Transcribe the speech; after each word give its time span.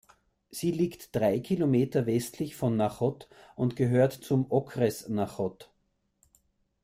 Sie 0.49 0.71
liegt 0.71 1.15
drei 1.15 1.37
Kilometer 1.39 2.07
westlich 2.07 2.55
von 2.55 2.75
Náchod 2.75 3.29
und 3.55 3.75
gehört 3.75 4.13
zum 4.13 4.47
Okres 4.49 5.07
Náchod. 5.09 5.69